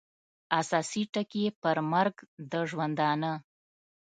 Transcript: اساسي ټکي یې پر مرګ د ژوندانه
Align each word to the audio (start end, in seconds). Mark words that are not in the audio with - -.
اساسي 0.59 1.03
ټکي 1.13 1.41
یې 1.45 1.51
پر 1.61 1.77
مرګ 1.91 2.15
د 2.51 2.53
ژوندانه 2.69 3.31